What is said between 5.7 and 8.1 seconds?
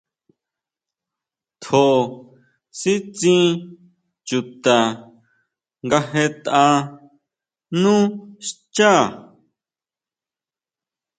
nga jetʼa nú